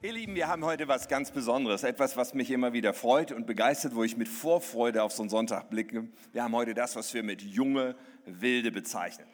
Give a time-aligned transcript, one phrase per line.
[0.00, 3.48] Ihr Lieben, wir haben heute was ganz Besonderes, etwas, was mich immer wieder freut und
[3.48, 6.06] begeistert, wo ich mit Vorfreude auf so einen Sonntag blicke.
[6.32, 9.26] Wir haben heute das, was wir mit junge Wilde bezeichnen.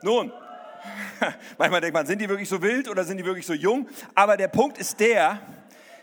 [0.00, 0.32] Nun,
[1.58, 3.88] manchmal denkt man, sind die wirklich so wild oder sind die wirklich so jung?
[4.14, 5.40] Aber der Punkt ist der,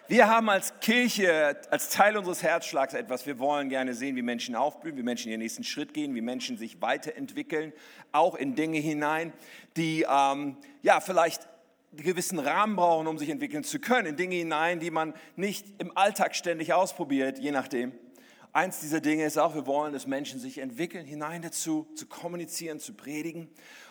[0.10, 3.26] wir haben als Kirche, als Teil unseres Herzschlags etwas.
[3.26, 6.58] Wir wollen gerne sehen, wie Menschen aufblühen, wie Menschen ihren nächsten Schritt gehen, wie Menschen
[6.58, 7.72] sich weiterentwickeln,
[8.12, 9.32] auch in Dinge hinein,
[9.78, 11.48] die ähm, ja vielleicht
[11.92, 15.96] gewissen Rahmen brauchen, um sich entwickeln zu können, in Dinge hinein, die man nicht im
[15.98, 17.94] Alltag ständig ausprobiert, je nachdem.
[18.52, 22.80] Eins dieser Dinge ist auch, wir wollen, dass Menschen sich entwickeln, hinein dazu, zu kommunizieren,
[22.80, 23.48] zu predigen.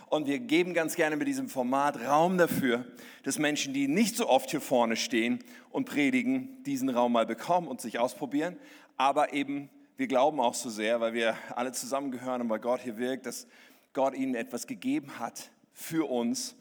[0.09, 2.85] Und wir geben ganz gerne mit diesem Format Raum dafür,
[3.23, 7.69] dass Menschen, die nicht so oft hier vorne stehen und predigen, diesen Raum mal bekommen
[7.69, 8.57] und sich ausprobieren.
[8.97, 12.97] Aber eben, wir glauben auch so sehr, weil wir alle zusammengehören und weil Gott hier
[12.97, 13.47] wirkt, dass
[13.93, 16.57] Gott ihnen etwas gegeben hat für uns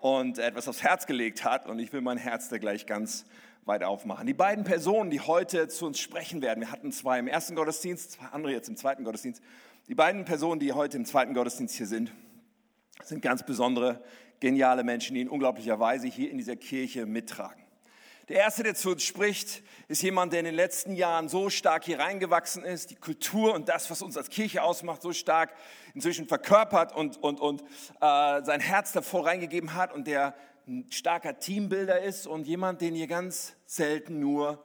[0.00, 1.66] und etwas aufs Herz gelegt hat.
[1.66, 3.24] Und ich will mein Herz da gleich ganz
[3.64, 4.26] weit aufmachen.
[4.26, 8.12] Die beiden Personen, die heute zu uns sprechen werden, wir hatten zwei im ersten Gottesdienst,
[8.12, 9.42] zwei andere jetzt im zweiten Gottesdienst.
[9.88, 12.12] Die beiden Personen, die heute im zweiten Gottesdienst hier sind,
[13.02, 14.02] sind ganz besondere,
[14.40, 17.62] geniale Menschen, die in unglaublicher Weise hier in dieser Kirche mittragen.
[18.30, 21.82] Der erste, der zu uns spricht, ist jemand, der in den letzten Jahren so stark
[21.82, 25.52] hier reingewachsen ist, die Kultur und das, was uns als Kirche ausmacht, so stark
[25.94, 27.64] inzwischen verkörpert und, und, und äh,
[28.44, 30.36] sein Herz davor reingegeben hat und der
[30.68, 34.64] ein starker Teambuilder ist und jemand, den ihr ganz selten nur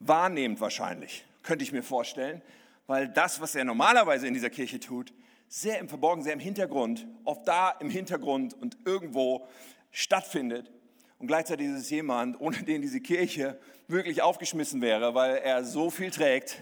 [0.00, 2.42] wahrnehmt wahrscheinlich, könnte ich mir vorstellen,
[2.88, 5.14] weil das, was er normalerweise in dieser Kirche tut,
[5.48, 9.46] sehr im Verborgenen, sehr im Hintergrund, oft da im Hintergrund und irgendwo
[9.92, 10.72] stattfindet.
[11.18, 15.90] Und gleichzeitig ist es jemand, ohne den diese Kirche wirklich aufgeschmissen wäre, weil er so
[15.90, 16.60] viel trägt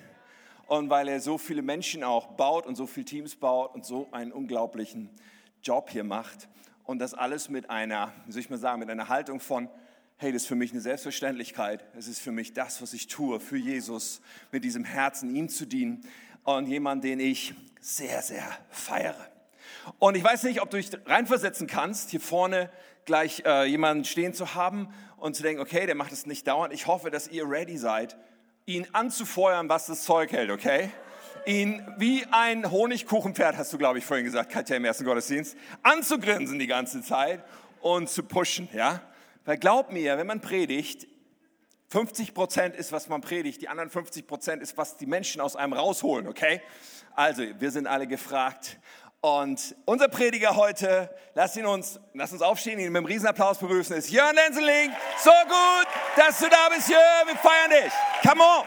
[0.67, 4.09] und weil er so viele Menschen auch baut und so viele Teams baut und so
[4.13, 5.11] einen unglaublichen
[5.63, 6.49] Job hier macht.
[6.85, 9.69] Und das alles mit einer, wie soll ich mal sagen, mit einer Haltung von,
[10.19, 11.85] hey, das ist für mich eine Selbstverständlichkeit.
[11.97, 14.21] Es ist für mich das, was ich tue, für Jesus,
[14.53, 16.07] mit diesem Herzen ihm zu dienen.
[16.45, 19.17] Und jemand, den ich sehr, sehr feiere.
[19.99, 22.71] Und ich weiß nicht, ob du dich reinversetzen kannst, hier vorne
[23.07, 26.73] gleich äh, jemanden stehen zu haben und zu denken, okay, der macht es nicht dauernd.
[26.73, 28.17] Ich hoffe, dass ihr ready seid,
[28.67, 30.91] ihn anzufeuern, was das Zeug hält, okay?
[31.47, 36.59] Ihn wie ein Honigkuchenpferd, hast du, glaube ich, vorhin gesagt, Katja im ersten Gottesdienst, anzugrinsen
[36.59, 37.45] die ganze Zeit
[37.81, 39.01] und zu pushen, ja?
[39.45, 41.07] Weil glaub mir, wenn man predigt,
[41.89, 45.55] 50 Prozent ist, was man predigt, die anderen 50 Prozent ist, was die Menschen aus
[45.55, 46.61] einem rausholen, okay?
[47.15, 48.79] Also, wir sind alle gefragt.
[49.25, 53.97] Und unser Prediger heute, lass ihn uns, lass uns aufstehen, ihn mit einem Riesenapplaus begrüßen,
[53.97, 54.93] ist Jörn Denseling.
[55.17, 57.01] So gut, dass du da bist, Jörn.
[57.25, 57.93] Wir feiern dich.
[58.23, 58.65] Come on.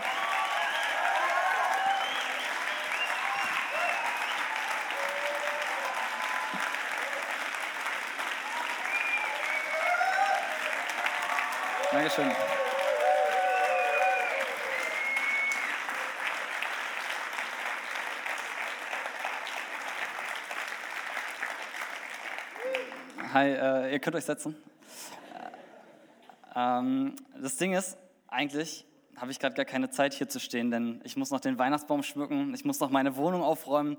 [11.91, 12.46] Dankeschön.
[23.37, 24.55] Hi, äh, ihr könnt euch setzen.
[26.55, 27.95] Ähm, das Ding ist,
[28.27, 28.83] eigentlich
[29.15, 32.01] habe ich gerade gar keine Zeit hier zu stehen, denn ich muss noch den Weihnachtsbaum
[32.01, 33.97] schmücken, ich muss noch meine Wohnung aufräumen,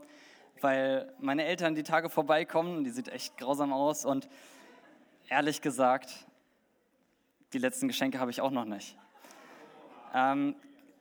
[0.60, 4.28] weil meine Eltern die Tage vorbeikommen, die sieht echt grausam aus und
[5.28, 6.26] ehrlich gesagt,
[7.53, 8.99] die letzten Geschenke habe ich auch noch nicht.
[10.16, 10.56] Ähm,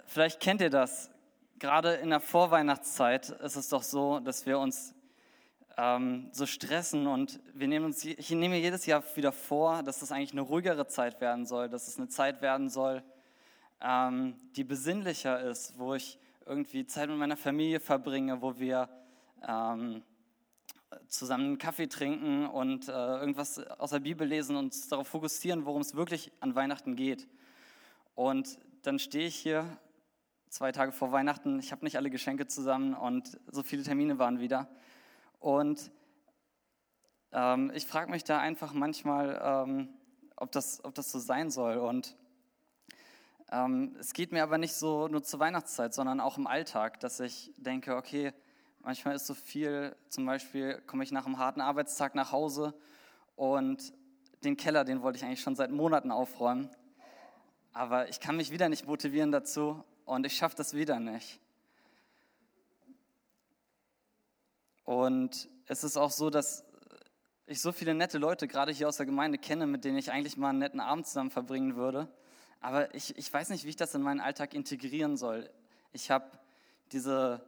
[0.05, 1.09] vielleicht kennt ihr das.
[1.57, 4.93] Gerade in der Vorweihnachtszeit ist es doch so, dass wir uns
[5.77, 10.11] ähm, so stressen und wir nehmen uns, ich nehme jedes Jahr wieder vor, dass das
[10.11, 13.03] eigentlich eine ruhigere Zeit werden soll, dass es eine Zeit werden soll,
[13.81, 18.89] ähm, die besinnlicher ist, wo ich irgendwie Zeit mit meiner Familie verbringe, wo wir
[19.47, 20.01] ähm,
[21.07, 25.65] zusammen einen Kaffee trinken und äh, irgendwas aus der Bibel lesen und uns darauf fokussieren,
[25.65, 27.27] worum es wirklich an Weihnachten geht.
[28.15, 29.77] Und dann stehe ich hier
[30.49, 34.39] zwei Tage vor Weihnachten, ich habe nicht alle Geschenke zusammen und so viele Termine waren
[34.39, 34.67] wieder.
[35.39, 35.91] Und
[37.31, 39.89] ähm, ich frage mich da einfach manchmal, ähm,
[40.35, 41.77] ob, das, ob das so sein soll.
[41.77, 42.15] Und
[43.51, 47.19] ähm, es geht mir aber nicht so nur zur Weihnachtszeit, sondern auch im Alltag, dass
[47.19, 48.33] ich denke, okay,
[48.79, 52.73] manchmal ist so viel, zum Beispiel komme ich nach einem harten Arbeitstag nach Hause
[53.35, 53.93] und
[54.43, 56.69] den Keller, den wollte ich eigentlich schon seit Monaten aufräumen.
[57.73, 61.39] Aber ich kann mich wieder nicht motivieren dazu und ich schaffe das wieder nicht.
[64.87, 66.63] Und es ist auch so, dass
[67.45, 70.37] ich so viele nette Leute gerade hier aus der Gemeinde kenne, mit denen ich eigentlich
[70.37, 72.07] mal einen netten Abend zusammen verbringen würde.
[72.61, 75.49] Aber ich, ich weiß nicht, wie ich das in meinen Alltag integrieren soll.
[75.91, 76.25] Ich habe
[76.93, 77.41] diese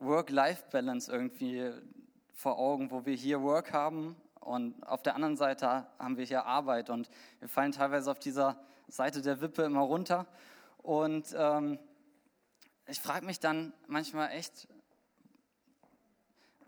[0.00, 1.72] Work-Life-Balance irgendwie
[2.34, 6.44] vor Augen, wo wir hier Work haben und auf der anderen Seite haben wir hier
[6.44, 7.08] Arbeit und
[7.40, 10.26] wir fallen teilweise auf dieser Seite der Wippe immer runter.
[10.76, 11.78] Und ähm,
[12.86, 14.68] ich frage mich dann manchmal echt,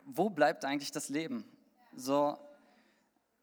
[0.05, 1.45] wo bleibt eigentlich das Leben?
[1.97, 2.39] So,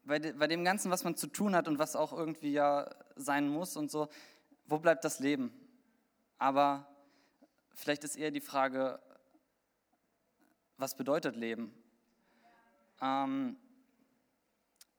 [0.04, 2.90] bei, de, bei dem Ganzen, was man zu tun hat und was auch irgendwie ja
[3.16, 4.08] sein muss und so,
[4.66, 5.52] wo bleibt das Leben?
[6.38, 6.86] Aber
[7.74, 9.00] vielleicht ist eher die Frage,
[10.76, 11.72] was bedeutet Leben?
[13.00, 13.56] Ähm,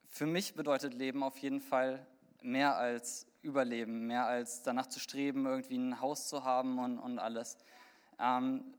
[0.07, 2.05] für mich bedeutet Leben auf jeden Fall
[2.41, 7.19] mehr als Überleben, mehr als danach zu streben, irgendwie ein Haus zu haben und, und
[7.19, 7.57] alles.
[8.19, 8.73] Ähm,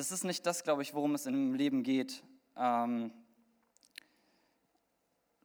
[0.00, 2.22] das ist nicht das, glaube ich, worum es im Leben geht.
[2.56, 3.12] Ähm,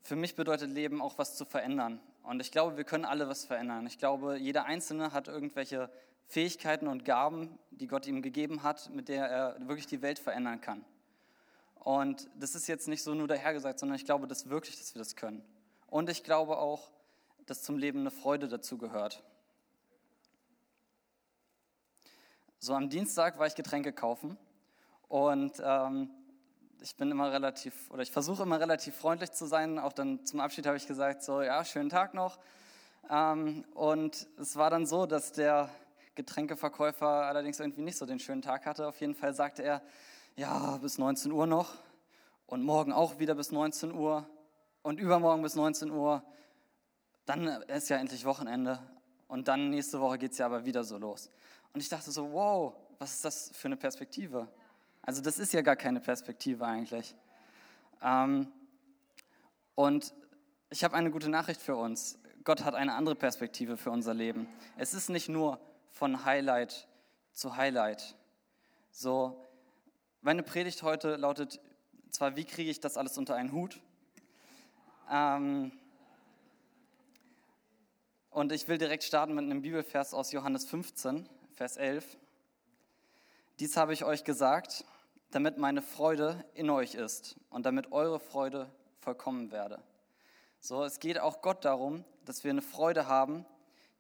[0.02, 2.00] für mich bedeutet Leben auch was zu verändern.
[2.24, 3.86] Und ich glaube, wir können alle was verändern.
[3.86, 5.92] Ich glaube, jeder Einzelne hat irgendwelche
[6.28, 10.62] Fähigkeiten und Gaben, die Gott ihm gegeben hat, mit der er wirklich die Welt verändern
[10.62, 10.86] kann.
[11.76, 15.00] Und das ist jetzt nicht so nur dahergesagt, sondern ich glaube das wirklich, dass wir
[15.00, 15.44] das können.
[15.88, 16.94] Und ich glaube auch,
[17.46, 19.22] dass zum Leben eine Freude dazu gehört.
[22.60, 24.38] So am Dienstag war ich Getränke kaufen
[25.08, 26.10] und ähm,
[26.82, 29.80] ich bin immer relativ, oder ich versuche immer relativ freundlich zu sein.
[29.80, 32.38] Auch dann zum Abschied habe ich gesagt, so, ja, schönen Tag noch.
[33.10, 35.70] Ähm, und es war dann so, dass der
[36.16, 38.88] Getränkeverkäufer allerdings irgendwie nicht so den schönen Tag hatte.
[38.88, 39.82] Auf jeden Fall sagte er,
[40.36, 41.74] ja, bis 19 Uhr noch
[42.48, 44.28] und morgen auch wieder bis 19 Uhr
[44.82, 46.24] und übermorgen bis 19 Uhr.
[47.26, 48.80] Dann ist ja endlich Wochenende
[49.28, 51.32] und dann nächste Woche geht es ja aber wieder so los.
[51.74, 54.48] Und ich dachte so, wow, was ist das für eine Perspektive?
[55.06, 57.16] Also das ist ja gar keine Perspektive eigentlich.
[58.02, 58.52] Ähm,
[59.76, 60.14] und
[60.72, 62.18] ich habe eine gute Nachricht für uns.
[62.44, 64.48] Gott hat eine andere Perspektive für unser Leben.
[64.78, 65.60] Es ist nicht nur
[65.92, 66.88] von Highlight
[67.34, 68.16] zu Highlight.
[68.92, 69.46] So,
[70.22, 71.60] meine Predigt heute lautet
[72.10, 73.80] zwar, wie kriege ich das alles unter einen Hut?
[75.12, 75.72] Ähm,
[78.32, 82.18] und ich will direkt starten mit einem Bibelvers aus Johannes 15, Vers 11.
[83.60, 84.84] Dies habe ich euch gesagt,
[85.36, 88.72] damit meine Freude in euch ist und damit eure Freude
[89.02, 89.82] vollkommen werde.
[90.60, 93.46] So, es geht auch Gott darum, dass wir eine Freude haben,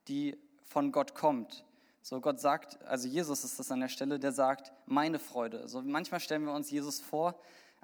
[0.08, 1.66] die von Gott kommt,
[2.02, 5.68] so Gott sagt, also Jesus ist das an der Stelle, der sagt, meine Freude.
[5.68, 7.34] So manchmal stellen wir uns Jesus vor,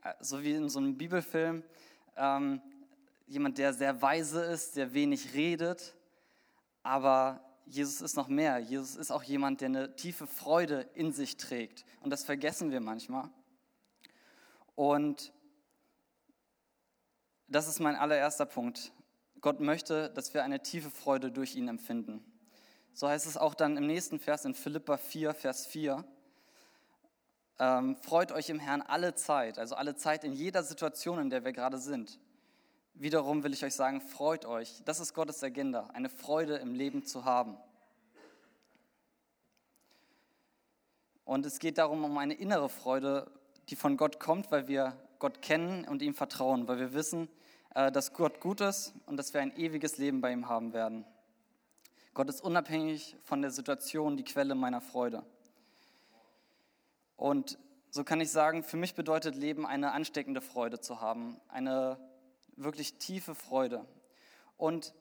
[0.03, 1.63] äh, so wie in so einem Bibelfilm,
[2.15, 2.61] ähm,
[3.25, 5.95] jemand, der sehr weise ist, der wenig redet,
[6.83, 8.59] aber Jesus ist noch mehr.
[8.59, 11.83] Jesus ist auch jemand, der eine tiefe Freude in sich trägt.
[12.01, 13.29] Und das vergessen wir manchmal.
[14.75, 15.33] Und
[17.47, 18.91] das ist mein allererster Punkt.
[19.41, 22.23] Gott möchte, dass wir eine tiefe Freude durch ihn empfinden.
[22.93, 26.05] So heißt es auch dann im nächsten Vers in Philippa 4, Vers 4.
[27.59, 31.43] Ähm, freut euch im Herrn alle Zeit, also alle Zeit in jeder Situation, in der
[31.45, 32.19] wir gerade sind.
[32.93, 34.81] Wiederum will ich euch sagen, freut euch.
[34.85, 37.57] Das ist Gottes Agenda, eine Freude im Leben zu haben.
[41.23, 43.31] Und es geht darum, um eine innere Freude,
[43.71, 47.29] die von Gott kommt, weil wir Gott kennen und ihm vertrauen, weil wir wissen,
[47.73, 51.05] äh, dass Gott gut ist und dass wir ein ewiges Leben bei ihm haben werden.
[52.13, 55.23] Gott ist unabhängig von der Situation die Quelle meiner Freude.
[57.15, 57.57] Und
[57.89, 61.97] so kann ich sagen, für mich bedeutet Leben eine ansteckende Freude zu haben, eine
[62.57, 63.85] wirklich tiefe Freude.
[64.57, 64.93] Und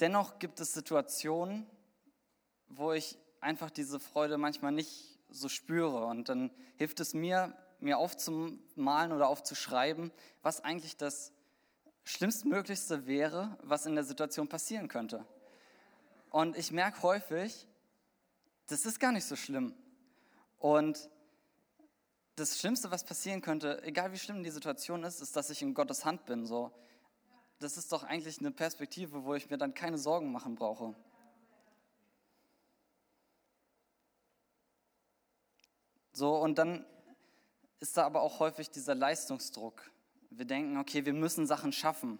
[0.00, 1.66] dennoch gibt es Situationen,
[2.68, 6.06] wo ich einfach diese Freude manchmal nicht so spüre.
[6.06, 11.32] Und dann hilft es mir, mir aufzumalen oder aufzuschreiben, was eigentlich das
[12.04, 15.24] Schlimmstmöglichste wäre, was in der Situation passieren könnte.
[16.30, 17.66] Und ich merke häufig,
[18.66, 19.74] das ist gar nicht so schlimm.
[20.58, 21.10] Und
[22.36, 25.74] das Schlimmste, was passieren könnte, egal wie schlimm die Situation ist, ist, dass ich in
[25.74, 26.46] Gottes Hand bin.
[26.46, 26.72] So,
[27.58, 30.94] das ist doch eigentlich eine Perspektive, wo ich mir dann keine Sorgen machen brauche.
[36.12, 36.84] So, und dann
[37.80, 39.90] ist da aber auch häufig dieser Leistungsdruck.
[40.30, 42.18] Wir denken, okay, wir müssen Sachen schaffen.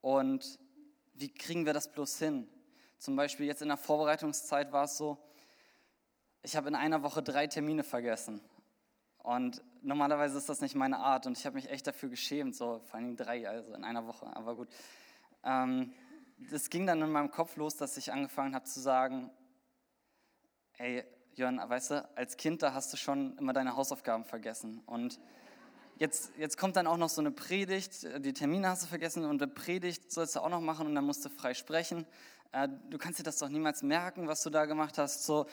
[0.00, 0.58] Und
[1.14, 2.48] wie kriegen wir das bloß hin?
[2.98, 5.18] Zum Beispiel jetzt in der Vorbereitungszeit war es so,
[6.42, 8.40] ich habe in einer Woche drei Termine vergessen.
[9.18, 12.80] Und normalerweise ist das nicht meine Art und ich habe mich echt dafür geschämt, so
[12.84, 14.68] vor allem drei, also in einer Woche, aber gut.
[15.44, 15.92] Ähm,
[16.70, 19.30] ging dann in meinem Kopf los, dass ich angefangen habe zu sagen,
[20.78, 21.04] ey,
[21.40, 25.18] Jörn, weißt du, als Kind, da hast du schon immer deine Hausaufgaben vergessen und
[25.96, 29.42] jetzt, jetzt kommt dann auch noch so eine Predigt, die Termine hast du vergessen und
[29.42, 32.06] eine Predigt sollst du auch noch machen und dann musst du frei sprechen
[32.52, 35.24] äh, du kannst dir das doch niemals merken, was du da gemacht hast.
[35.24, 35.46] So.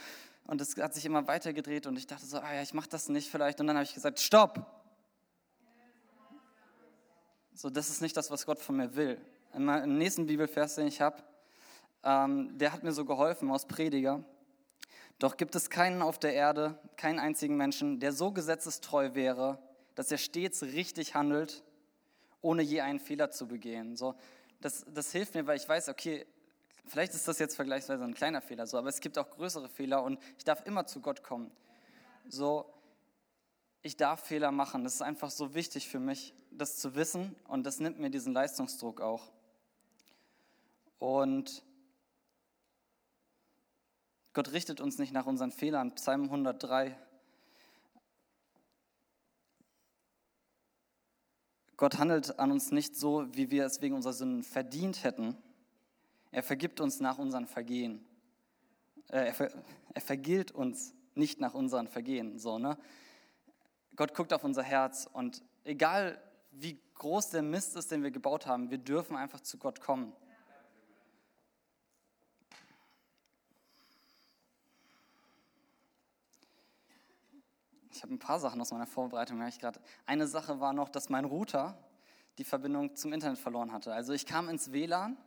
[0.45, 2.89] Und es hat sich immer weiter gedreht und ich dachte so, ah ja, ich mache
[2.89, 3.59] das nicht vielleicht.
[3.59, 4.65] Und dann habe ich gesagt, stopp!
[7.53, 9.19] So, das ist nicht das, was Gott von mir will.
[9.53, 11.17] Im nächsten Bibelvers, den ich habe,
[12.03, 14.23] ähm, der hat mir so geholfen aus Prediger.
[15.19, 19.59] Doch gibt es keinen auf der Erde, keinen einzigen Menschen, der so gesetzestreu wäre,
[19.95, 21.63] dass er stets richtig handelt,
[22.41, 23.95] ohne je einen Fehler zu begehen.
[23.95, 24.15] So,
[24.61, 26.25] das, das hilft mir, weil ich weiß, okay,
[26.85, 30.03] vielleicht ist das jetzt vergleichsweise ein kleiner Fehler, so, aber es gibt auch größere Fehler
[30.03, 31.51] und ich darf immer zu Gott kommen.
[32.29, 32.71] So,
[33.81, 34.83] ich darf Fehler machen.
[34.83, 38.33] Das ist einfach so wichtig für mich, das zu wissen und das nimmt mir diesen
[38.33, 39.31] Leistungsdruck auch.
[40.99, 41.63] Und
[44.37, 45.95] Gott richtet uns nicht nach unseren Fehlern.
[45.95, 46.95] Psalm 103.
[51.75, 55.35] Gott handelt an uns nicht so, wie wir es wegen unserer Sünden verdient hätten.
[56.29, 58.05] Er vergibt uns nach unseren Vergehen.
[59.07, 59.49] Äh, er, ver
[59.95, 62.37] er vergilt uns nicht nach unseren Vergehen.
[62.37, 62.77] So, ne?
[63.95, 68.45] Gott guckt auf unser Herz und egal wie groß der Mist ist, den wir gebaut
[68.45, 70.13] haben, wir dürfen einfach zu Gott kommen.
[77.97, 79.79] Ich habe ein paar Sachen aus meiner Vorbereitung, ich gerade.
[80.05, 81.75] Eine Sache war noch, dass mein Router
[82.37, 83.91] die Verbindung zum Internet verloren hatte.
[83.91, 85.17] Also ich kam ins WLAN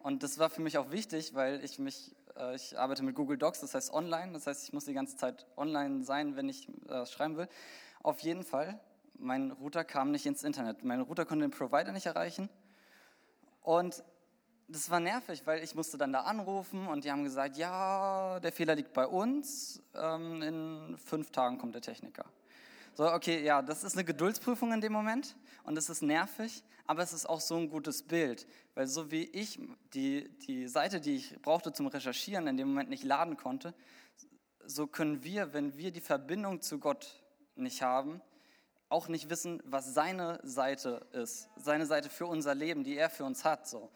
[0.00, 3.38] und das war für mich auch wichtig, weil ich mich, äh, ich arbeite mit Google
[3.38, 6.68] Docs, das heißt online, das heißt, ich muss die ganze Zeit online sein, wenn ich
[6.90, 7.48] äh, schreiben will.
[8.02, 8.78] Auf jeden Fall,
[9.14, 10.84] mein Router kam nicht ins Internet.
[10.84, 12.50] Mein Router konnte den Provider nicht erreichen
[13.62, 14.04] und
[14.68, 18.52] das war nervig, weil ich musste dann da anrufen und die haben gesagt, ja, der
[18.52, 22.26] Fehler liegt bei uns, ähm, in fünf Tagen kommt der Techniker.
[22.94, 27.02] So, okay, ja, das ist eine Geduldsprüfung in dem Moment und es ist nervig, aber
[27.02, 29.58] es ist auch so ein gutes Bild, weil so wie ich
[29.94, 33.72] die, die Seite, die ich brauchte zum Recherchieren, in dem Moment nicht laden konnte,
[34.66, 37.22] so können wir, wenn wir die Verbindung zu Gott
[37.56, 38.20] nicht haben,
[38.90, 43.24] auch nicht wissen, was seine Seite ist, seine Seite für unser Leben, die er für
[43.24, 43.66] uns hat.
[43.66, 43.90] So.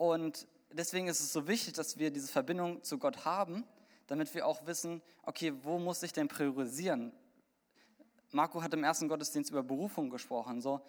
[0.00, 3.64] Und deswegen ist es so wichtig, dass wir diese Verbindung zu Gott haben,
[4.06, 7.12] damit wir auch wissen, okay, wo muss ich denn priorisieren?
[8.32, 10.62] Marco hat im ersten Gottesdienst über Berufung gesprochen.
[10.62, 10.80] So,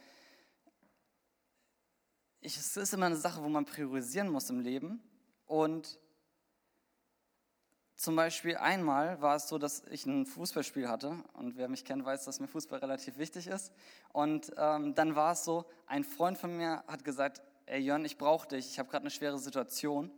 [2.39, 5.03] ich, es ist immer eine Sache, wo man priorisieren muss im Leben.
[5.45, 5.99] Und
[7.97, 12.05] zum Beispiel einmal war es so, dass ich ein Fußballspiel hatte und wer mich kennt,
[12.05, 13.73] weiß, dass mir Fußball relativ wichtig ist.
[14.13, 17.41] Und ähm, dann war es so, ein Freund von mir hat gesagt,
[17.71, 20.11] ey Jörn, ich brauche dich, ich habe gerade eine schwere Situation.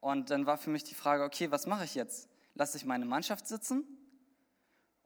[0.00, 2.28] Und dann war für mich die Frage, okay, was mache ich jetzt?
[2.54, 3.84] Lasse ich meine Mannschaft sitzen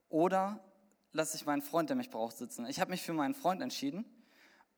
[0.07, 0.63] oder
[1.13, 2.67] lasse ich meinen Freund, der mich braucht, sitzen?
[2.67, 4.05] Ich habe mich für meinen Freund entschieden.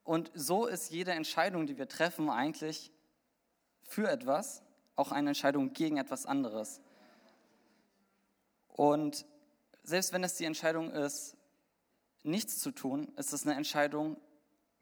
[0.03, 2.93] Und so ist jede Entscheidung, die wir treffen, eigentlich
[3.81, 4.63] für etwas,
[4.95, 6.79] auch eine Entscheidung gegen etwas anderes.
[8.67, 9.25] Und
[9.83, 11.35] selbst wenn es die Entscheidung ist,
[12.23, 14.15] nichts zu tun, ist es eine Entscheidung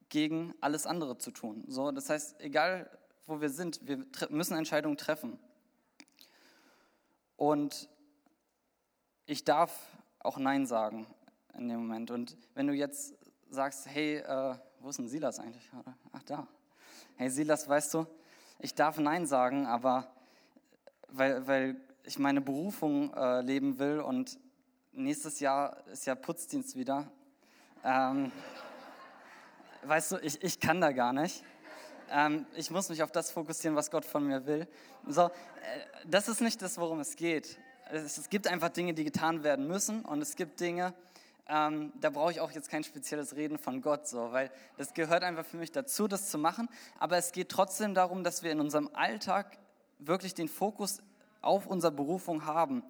[0.10, 1.64] gegen alles andere zu tun.
[1.68, 2.90] So, das heißt, egal
[3.26, 5.38] wo wir sind, wir müssen Entscheidungen treffen.
[7.36, 7.90] Und
[9.26, 9.78] ich darf
[10.20, 11.06] auch Nein sagen
[11.58, 12.12] in dem Moment.
[12.12, 13.16] Und wenn du jetzt
[13.50, 15.70] sagst, hey, äh, wo ist denn Silas eigentlich?
[16.12, 16.48] Ach, da.
[17.18, 18.08] Hey, Silas, weißt du,
[18.60, 20.08] ich darf Nein sagen, aber
[21.10, 24.40] weil, weil ich meine Berufung äh, leben will und
[24.92, 27.12] nächstes Jahr ist ja Putzdienst wieder.
[27.84, 28.32] Ähm,
[29.88, 31.44] weißt du, ich, ich kann da gar nicht.
[32.10, 34.68] Ähm, ich muss mich auf das fokussieren, was Gott von mir will.
[35.08, 35.30] So, äh,
[36.06, 37.58] das ist nicht das, worum es geht.
[37.92, 40.94] Es, es, gibt einfach Dinge, die getan werden müssen und es gibt Dinge,
[41.50, 45.24] ähm, da brauche ich auch jetzt kein spezielles Reden von Gott, so, weil das gehört
[45.24, 46.68] einfach für mich dazu, das zu machen.
[47.00, 49.58] Aber es geht trotzdem darum, dass wir in unserem Alltag
[50.00, 51.02] wirklich den Fokus
[51.42, 52.84] auf unsere Berufung haben,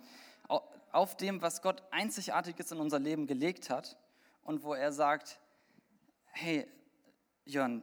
[0.92, 3.98] auf dem, was Gott einzigartiges in unser Leben gelegt hat
[4.44, 5.40] und wo er sagt,
[6.32, 6.68] hey,
[7.48, 7.82] Jörn,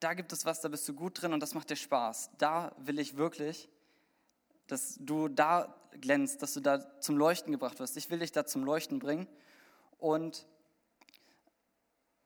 [0.00, 2.30] da gibt es was, da bist du gut drin und das macht dir Spaß.
[2.38, 3.68] Da will ich wirklich,
[4.66, 7.96] dass du da glänzt, dass du da zum Leuchten gebracht wirst.
[7.96, 9.26] Ich will dich da zum Leuchten bringen.
[9.98, 10.46] Und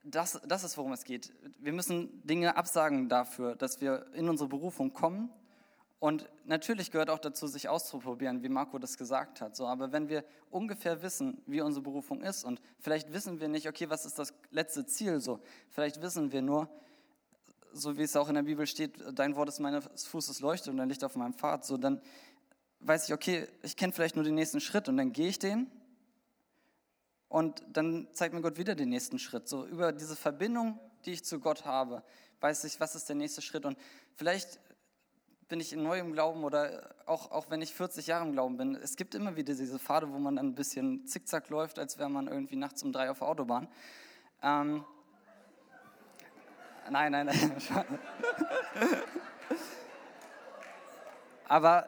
[0.04, 1.32] das, das ist, worum es geht.
[1.58, 5.30] Wir müssen Dinge absagen dafür, dass wir in unsere Berufung kommen.
[6.02, 9.54] Und natürlich gehört auch dazu, sich auszuprobieren, wie Marco das gesagt hat.
[9.54, 13.68] So, aber wenn wir ungefähr wissen, wie unsere Berufung ist und vielleicht wissen wir nicht,
[13.68, 15.38] okay, was ist das letzte Ziel so,
[15.70, 16.68] vielleicht wissen wir nur,
[17.72, 20.78] so wie es auch in der Bibel steht, dein Wort ist meines Fußes Leuchte und
[20.78, 22.00] dein Licht auf meinem Pfad, so dann
[22.80, 25.70] weiß ich, okay, ich kenne vielleicht nur den nächsten Schritt und dann gehe ich den
[27.28, 29.46] und dann zeigt mir Gott wieder den nächsten Schritt.
[29.46, 32.02] So über diese Verbindung, die ich zu Gott habe,
[32.40, 33.64] weiß ich, was ist der nächste Schritt.
[33.64, 33.78] Und
[34.16, 34.58] vielleicht
[35.52, 38.74] bin ich neu im Glauben oder auch, auch wenn ich 40 Jahre im Glauben bin,
[38.74, 42.08] es gibt immer wieder diese Pfade, wo man dann ein bisschen zickzack läuft, als wäre
[42.08, 43.68] man irgendwie nachts um drei auf der Autobahn.
[44.42, 44.82] Ähm,
[46.90, 47.62] nein, nein, nein.
[51.48, 51.86] Aber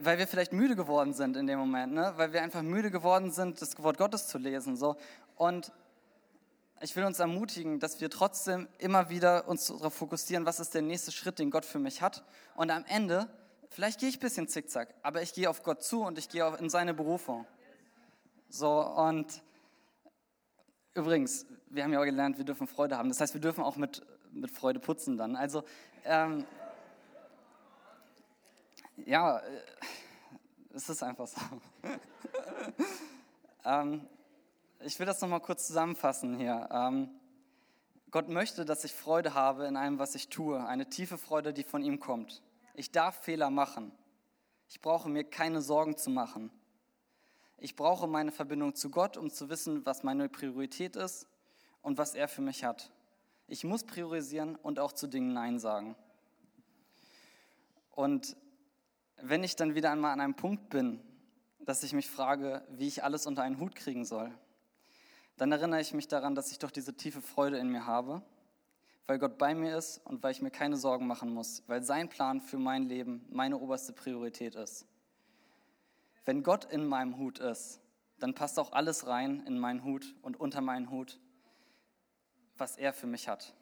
[0.00, 2.12] weil wir vielleicht müde geworden sind in dem Moment, ne?
[2.16, 4.74] weil wir einfach müde geworden sind, das Wort Gottes zu lesen.
[4.74, 4.96] So.
[5.36, 5.70] Und
[6.84, 10.82] ich will uns ermutigen, dass wir trotzdem immer wieder uns darauf fokussieren, was ist der
[10.82, 12.22] nächste Schritt, den Gott für mich hat.
[12.56, 13.26] Und am Ende,
[13.70, 16.46] vielleicht gehe ich ein bisschen zickzack, aber ich gehe auf Gott zu und ich gehe
[16.58, 17.46] in seine Berufung.
[18.50, 19.42] So, und
[20.92, 23.08] übrigens, wir haben ja auch gelernt, wir dürfen Freude haben.
[23.08, 25.36] Das heißt, wir dürfen auch mit, mit Freude putzen dann.
[25.36, 25.64] Also,
[26.04, 26.44] ähm,
[29.06, 29.62] ja, äh,
[30.74, 31.40] es ist einfach so.
[33.64, 34.06] ähm,
[34.84, 36.68] ich will das nochmal kurz zusammenfassen hier.
[36.70, 37.08] Ähm,
[38.10, 40.64] Gott möchte, dass ich Freude habe in allem, was ich tue.
[40.64, 42.42] Eine tiefe Freude, die von ihm kommt.
[42.74, 43.92] Ich darf Fehler machen.
[44.68, 46.50] Ich brauche mir keine Sorgen zu machen.
[47.58, 51.26] Ich brauche meine Verbindung zu Gott, um zu wissen, was meine Priorität ist
[51.80, 52.90] und was er für mich hat.
[53.46, 55.96] Ich muss priorisieren und auch zu Dingen Nein sagen.
[57.90, 58.36] Und
[59.16, 61.00] wenn ich dann wieder einmal an einem Punkt bin,
[61.60, 64.34] dass ich mich frage, wie ich alles unter einen Hut kriegen soll,
[65.36, 68.22] dann erinnere ich mich daran, dass ich doch diese tiefe Freude in mir habe,
[69.06, 72.08] weil Gott bei mir ist und weil ich mir keine Sorgen machen muss, weil sein
[72.08, 74.86] Plan für mein Leben meine oberste Priorität ist.
[76.24, 77.80] Wenn Gott in meinem Hut ist,
[78.18, 81.18] dann passt auch alles rein in meinen Hut und unter meinen Hut,
[82.56, 83.54] was er für mich hat.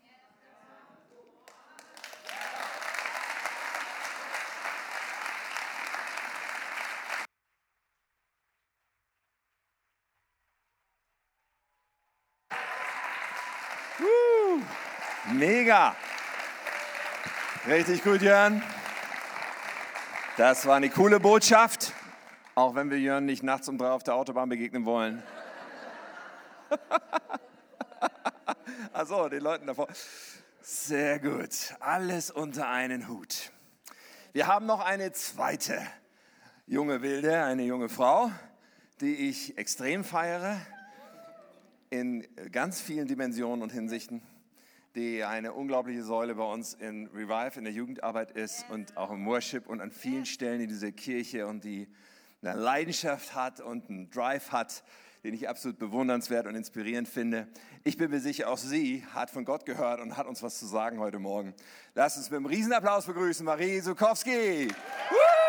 [15.44, 15.96] Mega.
[17.66, 18.62] Richtig gut, Jörn.
[20.36, 21.94] Das war eine coole Botschaft,
[22.54, 25.20] auch wenn wir Jörn nicht nachts um drei auf der Autobahn begegnen wollen.
[28.92, 29.88] Achso, den Leuten davor.
[30.60, 31.74] Sehr gut.
[31.80, 33.50] Alles unter einen Hut.
[34.32, 35.84] Wir haben noch eine zweite
[36.68, 38.30] junge Wilde, eine junge Frau,
[39.00, 40.60] die ich extrem feiere
[41.90, 44.22] in ganz vielen Dimensionen und Hinsichten
[44.94, 49.26] die eine unglaubliche Säule bei uns in Revive, in der Jugendarbeit ist und auch im
[49.26, 51.88] Worship und an vielen Stellen in dieser Kirche und die
[52.42, 54.82] eine Leidenschaft hat und einen Drive hat,
[55.24, 57.46] den ich absolut bewundernswert und inspirierend finde.
[57.84, 60.66] Ich bin mir sicher, auch sie hat von Gott gehört und hat uns was zu
[60.66, 61.54] sagen heute Morgen.
[61.94, 64.68] Lasst uns mit einem Riesenapplaus begrüßen, Marie Sukowski.
[64.68, 65.41] Woo!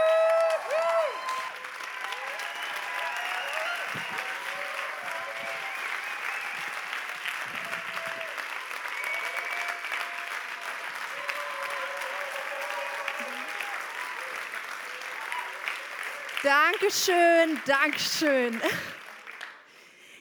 [16.94, 18.62] Dankeschön, Dankeschön.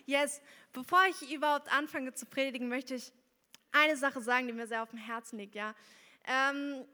[0.07, 0.41] Yes,
[0.73, 3.13] bevor ich überhaupt anfange zu predigen, möchte ich
[3.73, 5.55] eine Sache sagen, die mir sehr auf dem Herzen liegt.
[5.55, 5.75] Ja,
[6.27, 6.87] ähm,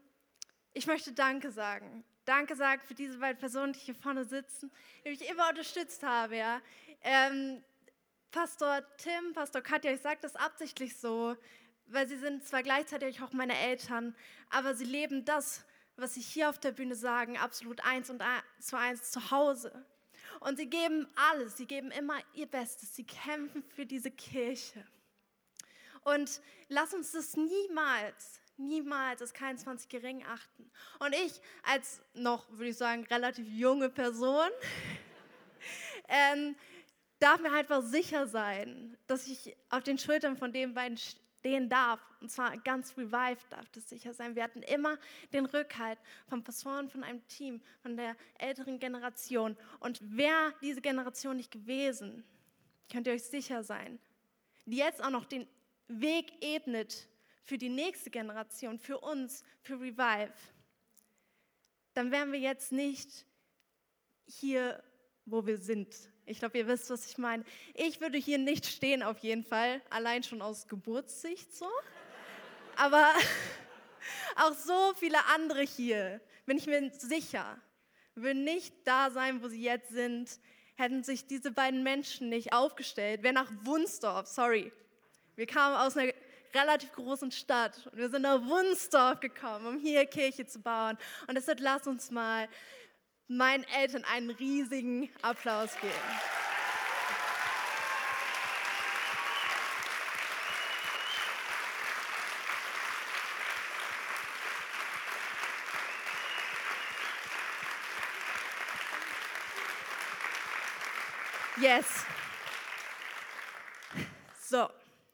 [0.73, 2.03] ich möchte Danke sagen.
[2.25, 4.69] Danke sagen für diese beiden Personen, die hier vorne sitzen,
[5.05, 6.33] die mich immer unterstützt haben.
[6.33, 6.61] Ja,
[7.01, 7.63] ähm,
[8.31, 11.37] Pastor Tim, Pastor Katja, ich sage das absichtlich so,
[11.85, 14.13] weil sie sind zwar gleichzeitig auch meine Eltern,
[14.49, 15.63] aber sie leben das,
[16.01, 18.23] was sie hier auf der Bühne sagen, absolut eins und
[18.59, 19.85] zu eins zu Hause.
[20.39, 24.85] Und sie geben alles, sie geben immer ihr Bestes, sie kämpfen für diese Kirche.
[26.03, 30.71] Und lass uns das niemals, niemals als 21 gering achten.
[30.99, 34.49] Und ich als noch, würde ich sagen, relativ junge Person,
[36.07, 36.55] ähm,
[37.19, 40.97] darf mir einfach sicher sein, dass ich auf den Schultern von den beiden
[41.39, 41.99] stehen darf.
[42.21, 44.35] Und zwar ganz revived darf das sicher sein.
[44.35, 44.97] Wir hatten immer
[45.33, 49.57] den Rückhalt von Pastoren, von einem Team, von der älteren Generation.
[49.79, 52.23] Und wäre diese Generation nicht gewesen,
[52.91, 53.99] könnt ihr euch sicher sein,
[54.65, 55.47] die jetzt auch noch den
[55.87, 57.07] Weg ebnet
[57.43, 60.33] für die nächste Generation, für uns, für Revive,
[61.93, 63.25] dann wären wir jetzt nicht
[64.27, 64.83] hier,
[65.25, 65.95] wo wir sind.
[66.29, 67.43] Ich glaube, ihr wisst, was ich meine.
[67.73, 71.67] Ich würde hier nicht stehen, auf jeden Fall, allein schon aus Geburtssicht so.
[72.75, 73.11] Aber
[74.35, 77.57] auch so viele andere hier, bin ich mir sicher,
[78.13, 80.39] würden nicht da sein, wo sie jetzt sind,
[80.75, 83.21] hätten sich diese beiden Menschen nicht aufgestellt.
[83.23, 84.71] Wer nach Wunsdorf, sorry,
[85.35, 86.13] wir kamen aus einer
[86.53, 90.95] relativ großen Stadt und wir sind nach Wunsdorf gekommen, um hier Kirche zu bauen.
[91.27, 92.47] Und deshalb lasst uns mal
[93.29, 95.93] meinen Eltern einen riesigen Applaus geben.
[111.61, 112.05] Yes.
[114.41, 114.69] So,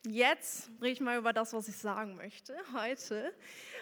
[0.06, 3.34] jetzt rede ich mal über das, was ich sagen möchte heute.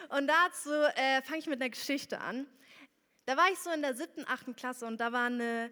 [0.09, 2.47] Und dazu äh, fange ich mit einer Geschichte an.
[3.27, 5.71] Da war ich so in der siebten, achten Klasse und da war eine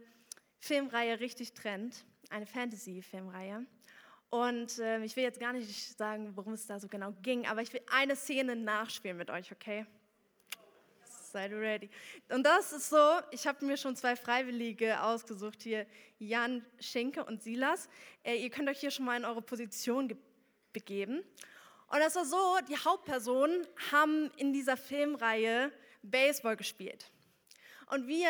[0.58, 3.66] Filmreihe richtig Trend, eine Fantasy-Filmreihe.
[4.30, 7.60] Und äh, ich will jetzt gar nicht sagen, worum es da so genau ging, aber
[7.60, 9.84] ich will eine Szene nachspielen mit euch, okay?
[11.04, 11.90] Seid ready?
[12.30, 15.86] Und das ist so, ich habe mir schon zwei Freiwillige ausgesucht hier,
[16.18, 17.90] Jan Schenke und Silas.
[18.22, 20.16] Äh, ihr könnt euch hier schon mal in eure Position
[20.72, 21.22] begeben.
[21.88, 25.70] Und das war so, die Hauptpersonen haben in dieser Filmreihe
[26.02, 27.11] Baseball gespielt.
[27.86, 28.28] Und wir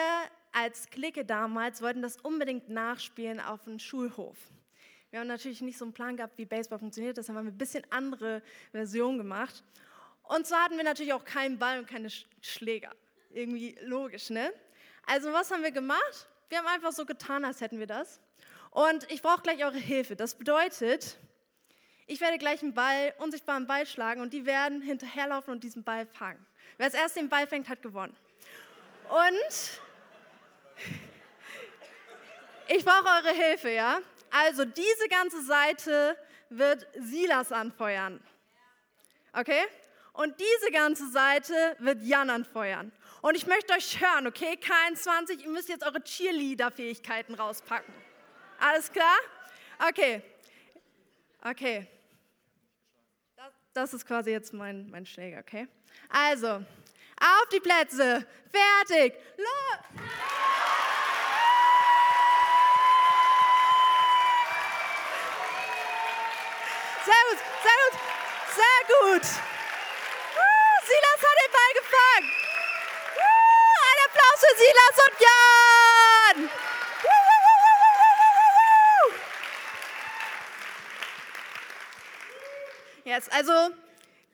[0.52, 4.36] als Clique damals wollten das unbedingt nachspielen auf dem Schulhof.
[5.10, 7.58] Wir haben natürlich nicht so einen Plan gehabt, wie Baseball funktioniert, deshalb haben wir ein
[7.58, 9.62] bisschen andere Version gemacht.
[10.22, 12.08] Und zwar hatten wir natürlich auch keinen Ball und keine
[12.40, 12.92] Schläger.
[13.30, 14.52] Irgendwie logisch, ne?
[15.06, 16.28] Also was haben wir gemacht?
[16.48, 18.20] Wir haben einfach so getan, als hätten wir das.
[18.70, 20.16] Und ich brauche gleich eure Hilfe.
[20.16, 21.18] Das bedeutet,
[22.06, 26.06] ich werde gleich einen Ball, unsichtbaren Ball schlagen und die werden hinterherlaufen und diesen Ball
[26.06, 26.44] fangen.
[26.78, 28.16] Wer als erst den Ball fängt, hat gewonnen.
[29.12, 29.80] Und
[32.66, 34.00] ich brauche eure Hilfe, ja?
[34.30, 36.16] Also diese ganze Seite
[36.48, 38.24] wird Silas anfeuern.
[39.34, 39.64] Okay?
[40.14, 42.90] Und diese ganze Seite wird Jan anfeuern.
[43.20, 44.58] Und ich möchte euch hören, okay?
[44.58, 47.92] K21, ihr müsst jetzt eure Cheerleader-Fähigkeiten rauspacken.
[48.58, 49.18] Alles klar?
[49.90, 50.22] Okay.
[51.44, 51.86] Okay.
[53.36, 55.68] Das, das ist quasi jetzt mein, mein Schläger, okay?
[56.08, 56.64] Also,
[57.22, 58.26] auf die Plätze.
[58.50, 59.14] Fertig.
[59.36, 59.78] Los!
[67.04, 67.96] Sehr gut, sehr gut,
[68.54, 69.24] sehr gut.
[70.34, 72.28] Uh, Silas hat den Ball gefangen.
[73.16, 76.50] Uh, ein Applaus für Silas und Jan.
[77.04, 77.32] Uh,
[83.04, 83.74] Jetzt, also,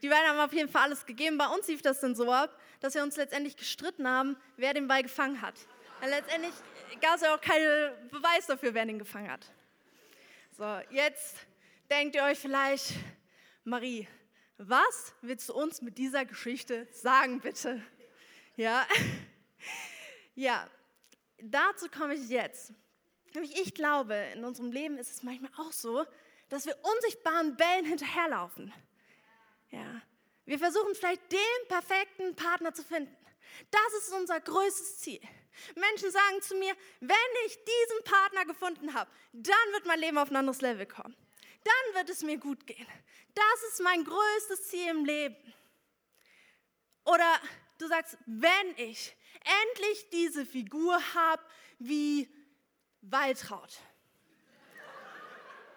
[0.03, 1.38] die beiden haben auf jeden Fall alles gegeben.
[1.38, 4.88] Bei uns lief das dann so ab, dass wir uns letztendlich gestritten haben, wer den
[4.88, 5.55] Ball gefangen hat.
[6.01, 6.53] Weil letztendlich
[7.01, 9.47] gab es ja auch keinen Beweis dafür, wer den gefangen hat.
[10.57, 11.37] So, jetzt
[11.91, 12.95] denkt ihr euch vielleicht,
[13.64, 14.09] Marie,
[14.59, 17.83] was willst du uns mit dieser Geschichte sagen, bitte?
[18.57, 18.87] Ja,
[20.35, 20.69] ja,
[21.41, 22.73] dazu komme ich jetzt.
[23.35, 26.05] Nämlich ich glaube, in unserem Leben ist es manchmal auch so,
[26.49, 28.73] dass wir unsichtbaren Bällen hinterherlaufen.
[29.71, 30.03] Ja,
[30.48, 33.14] wir versuchen vielleicht den perfekten Partner zu finden.
[33.70, 35.20] Das ist unser größtes Ziel.
[35.74, 40.30] Menschen sagen zu mir, wenn ich diesen Partner gefunden habe, dann wird mein Leben auf
[40.30, 41.16] ein anderes Level kommen
[41.68, 42.87] dann wird es mir gut gehen.
[43.34, 45.37] Das ist mein größtes Ziel im Leben.
[47.04, 47.40] Oder
[47.78, 49.16] du sagst, wenn ich
[49.64, 51.42] endlich diese Figur habe
[51.78, 52.28] wie
[53.02, 53.78] Waltraud,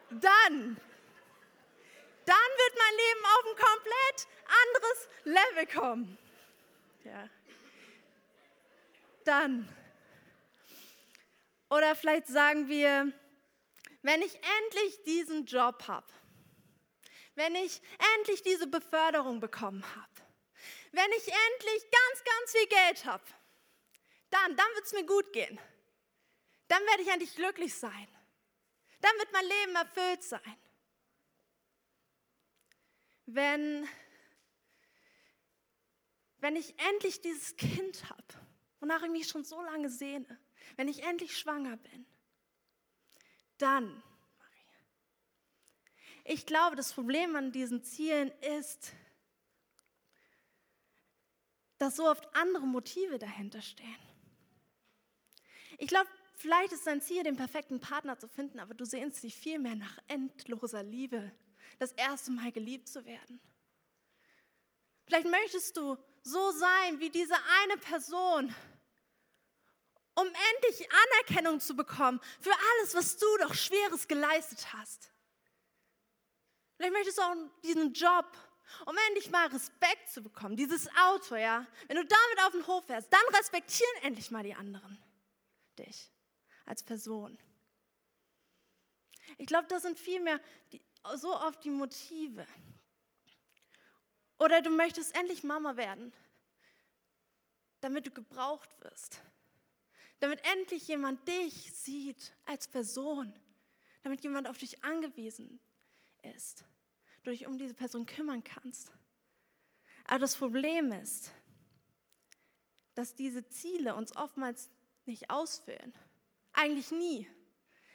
[0.10, 0.78] dann,
[2.26, 4.28] dann wird mein Leben auf ein komplett
[4.64, 6.18] anderes Level kommen.
[7.04, 7.30] Ja.
[9.26, 9.68] Dann.
[11.70, 13.12] Oder vielleicht sagen wir,
[14.02, 16.08] wenn ich endlich diesen Job habe,
[17.36, 17.82] wenn ich
[18.18, 20.12] endlich diese Beförderung bekommen habe,
[20.92, 23.24] wenn ich endlich ganz, ganz viel Geld habe,
[24.30, 25.60] dann, dann wird es mir gut gehen.
[26.68, 28.08] Dann werde ich endlich glücklich sein.
[29.02, 30.58] Dann wird mein Leben erfüllt sein.
[33.34, 33.88] Wenn,
[36.40, 38.24] wenn ich endlich dieses Kind habe,
[38.82, 40.38] wonach ich mich schon so lange sehne,
[40.76, 42.06] wenn ich endlich schwanger bin,
[43.58, 44.04] dann,
[46.26, 48.92] ich glaube, das Problem an diesen Zielen ist,
[51.78, 53.96] dass so oft andere Motive dahinter stehen.
[55.78, 59.36] Ich glaube, vielleicht ist dein Ziel, den perfekten Partner zu finden, aber du sehnst dich
[59.36, 61.32] vielmehr nach endloser Liebe,
[61.80, 63.40] das erste Mal geliebt zu werden.
[65.06, 68.56] Vielleicht möchtest du so sein wie diese eine Person,
[70.16, 75.12] um endlich Anerkennung zu bekommen für alles, was du doch Schweres geleistet hast.
[76.76, 78.26] Vielleicht möchtest du auch diesen Job,
[78.86, 81.66] um endlich mal Respekt zu bekommen, dieses Auto, ja.
[81.88, 84.98] Wenn du damit auf den Hof fährst, dann respektieren endlich mal die anderen
[85.78, 86.10] dich
[86.66, 87.38] als Person.
[89.38, 90.40] Ich glaube, das sind vielmehr
[90.72, 90.82] die,
[91.16, 92.46] so oft die Motive.
[94.40, 96.14] Oder du möchtest endlich Mama werden,
[97.80, 99.22] damit du gebraucht wirst
[100.22, 103.34] damit endlich jemand dich sieht als Person,
[104.04, 105.60] damit jemand auf dich angewiesen
[106.36, 106.64] ist,
[107.24, 108.92] du dich um diese Person kümmern kannst.
[110.06, 111.32] Aber das Problem ist,
[112.94, 114.70] dass diese Ziele uns oftmals
[115.06, 115.92] nicht ausfüllen.
[116.54, 117.28] Eigentlich nie.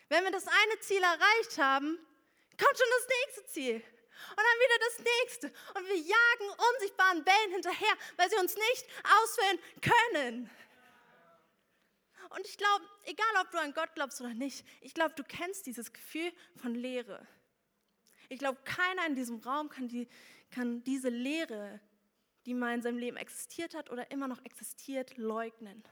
[0.09, 1.97] Wenn wir das eine Ziel erreicht haben,
[2.57, 3.75] kommt schon das nächste Ziel.
[4.31, 5.47] Und dann wieder das nächste.
[5.75, 10.51] Und wir jagen unsichtbaren Bällen hinterher, weil sie uns nicht ausfüllen können.
[12.31, 15.67] Und ich glaube, egal ob du an Gott glaubst oder nicht, ich glaube, du kennst
[15.67, 17.27] dieses Gefühl von Leere.
[18.29, 20.09] Ich glaube, keiner in diesem Raum kann, die,
[20.51, 21.81] kann diese Leere,
[22.45, 25.85] die mal in seinem Leben existiert hat oder immer noch existiert, leugnen.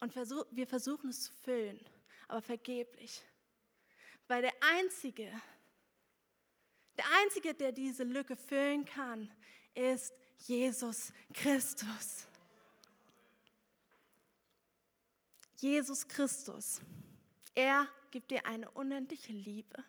[0.00, 1.80] Und versuch, wir versuchen es zu füllen,
[2.28, 3.22] aber vergeblich.
[4.28, 5.30] Weil der Einzige,
[6.96, 9.30] der Einzige, der diese Lücke füllen kann,
[9.74, 12.26] ist Jesus Christus.
[15.56, 16.80] Jesus Christus.
[17.54, 19.84] Er gibt dir eine unendliche Liebe,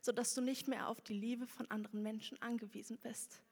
[0.00, 3.42] sodass du nicht mehr auf die Liebe von anderen Menschen angewiesen bist.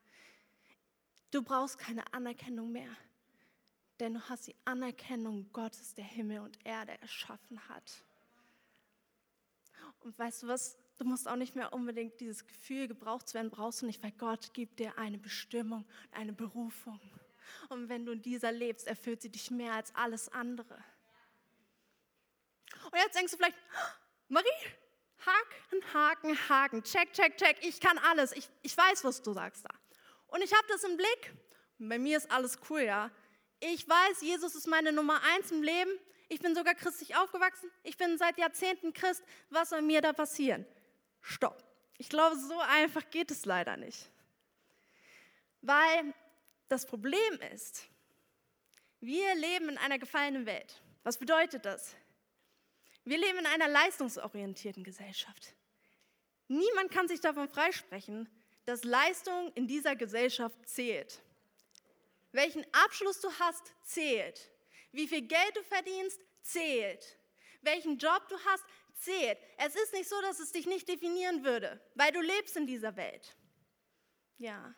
[1.30, 2.90] Du brauchst keine Anerkennung mehr,
[4.00, 8.02] denn du hast die Anerkennung Gottes, der Himmel und Erde erschaffen hat.
[10.00, 10.78] Und weißt du was?
[10.98, 14.12] Du musst auch nicht mehr unbedingt dieses Gefühl, gebraucht zu werden, brauchst du nicht, weil
[14.12, 17.00] Gott gibt dir eine Bestimmung, eine Berufung.
[17.68, 20.82] Und wenn du in dieser lebst, erfüllt sie dich mehr als alles andere.
[22.90, 23.56] Und jetzt denkst du vielleicht,
[24.28, 24.46] Marie,
[25.24, 28.32] Haken, Haken, Haken, check, check, check, ich kann alles.
[28.32, 29.70] Ich, ich weiß, was du sagst da.
[30.28, 31.32] Und ich habe das im Blick.
[31.78, 33.10] Bei mir ist alles cool, ja.
[33.60, 35.90] Ich weiß, Jesus ist meine Nummer eins im Leben.
[36.28, 37.70] Ich bin sogar christlich aufgewachsen.
[37.82, 39.22] Ich bin seit Jahrzehnten Christ.
[39.50, 40.66] Was soll mir da passieren?
[41.20, 41.64] Stopp.
[41.98, 44.10] Ich glaube, so einfach geht es leider nicht.
[45.62, 46.14] Weil
[46.68, 47.88] das Problem ist,
[49.00, 50.80] wir leben in einer gefallenen Welt.
[51.02, 51.94] Was bedeutet das?
[53.04, 55.54] Wir leben in einer leistungsorientierten Gesellschaft.
[56.48, 58.28] Niemand kann sich davon freisprechen,
[58.64, 61.22] dass Leistung in dieser Gesellschaft zählt.
[62.32, 64.50] Welchen Abschluss du hast, zählt.
[64.92, 67.18] Wie viel Geld du verdienst, zählt.
[67.62, 68.64] Welchen Job du hast,
[68.98, 69.38] zählt.
[69.56, 72.96] Es ist nicht so, dass es dich nicht definieren würde, weil du lebst in dieser
[72.96, 73.36] Welt.
[74.38, 74.74] Ja.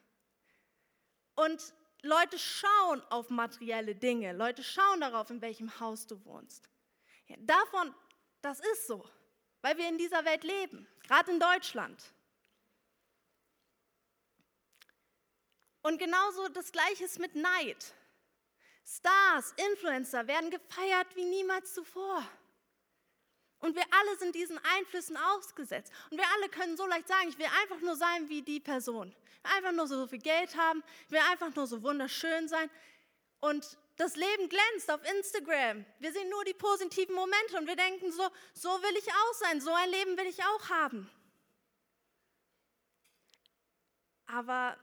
[1.35, 4.33] Und Leute schauen auf materielle Dinge.
[4.33, 6.69] Leute schauen darauf, in welchem Haus du wohnst.
[7.27, 7.95] Ja, davon,
[8.41, 9.09] das ist so,
[9.61, 12.13] weil wir in dieser Welt leben, gerade in Deutschland.
[15.83, 17.95] Und genauso das Gleiche ist mit Neid.
[18.85, 22.27] Stars, Influencer werden gefeiert wie niemals zuvor.
[23.61, 25.93] Und wir alle sind diesen Einflüssen ausgesetzt.
[26.11, 29.15] Und wir alle können so leicht sagen, ich will einfach nur sein wie die Person.
[29.43, 32.71] Einfach nur so viel Geld haben, ich will einfach nur so wunderschön sein.
[33.41, 35.85] Und das Leben glänzt auf Instagram.
[35.99, 39.61] Wir sehen nur die positiven Momente und wir denken so, so will ich auch sein,
[39.61, 41.11] so ein Leben will ich auch haben.
[44.27, 44.77] Aber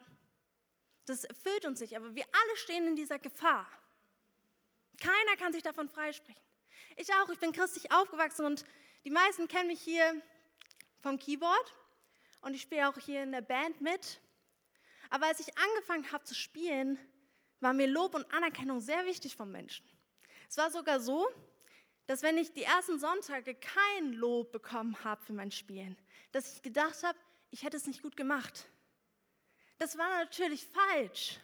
[1.06, 3.68] das erfüllt uns nicht, aber wir alle stehen in dieser Gefahr.
[5.00, 6.47] Keiner kann sich davon freisprechen.
[7.00, 8.66] Ich auch, ich bin christlich aufgewachsen und
[9.06, 10.20] die meisten kennen mich hier
[11.00, 11.76] vom Keyboard
[12.42, 14.20] und ich spiele auch hier in der Band mit.
[15.12, 16.98] Aber als ich angefangen habe zu spielen,
[17.60, 19.88] war mir Lob und Anerkennung sehr wichtig vom Menschen.
[20.50, 21.28] Es war sogar so,
[22.08, 25.96] dass wenn ich die ersten Sonntage kein Lob bekommen habe für mein Spielen,
[26.32, 27.20] dass ich gedacht habe,
[27.52, 28.68] ich hätte es nicht gut gemacht.
[29.78, 31.40] Das war natürlich falsch.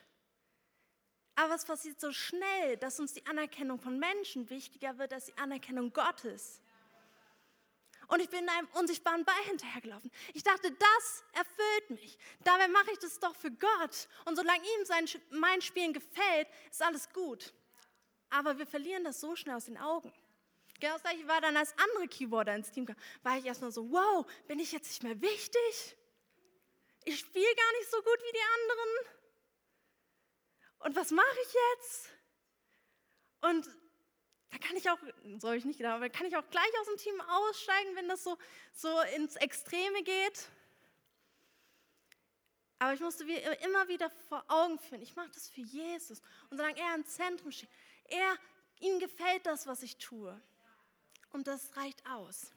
[1.36, 5.38] Aber es passiert so schnell, dass uns die Anerkennung von Menschen wichtiger wird als die
[5.38, 6.62] Anerkennung Gottes.
[8.08, 10.12] Und ich bin in einem unsichtbaren Ball hinterhergelaufen.
[10.34, 12.18] Ich dachte, das erfüllt mich.
[12.44, 14.08] Dabei mache ich das doch für Gott.
[14.26, 17.54] Und solange ihm sein, mein Spielen gefällt, ist alles gut.
[18.30, 20.14] Aber wir verlieren das so schnell aus den Augen.
[20.80, 23.90] Genau das gleiche war dann, als andere Keyboarder ins Team kamen, war ich erstmal so,
[23.92, 25.96] wow, bin ich jetzt nicht mehr wichtig?
[27.06, 29.23] Ich spiele gar nicht so gut wie die anderen.
[30.84, 32.10] Und was mache ich jetzt?
[33.42, 33.68] Und
[34.52, 34.98] da kann ich auch,
[35.40, 38.24] soll ich nicht gedacht, aber kann ich auch gleich aus dem Team aussteigen, wenn das
[38.24, 38.38] so,
[38.74, 40.48] so ins Extreme geht?
[42.80, 46.22] Aber ich musste immer wieder vor Augen führen, ich mache das für Jesus.
[46.50, 47.70] Und solange er im Zentrum steht,
[48.10, 48.38] er,
[48.82, 50.40] ihm gefällt das, was ich tue.
[51.32, 52.52] Und das reicht aus.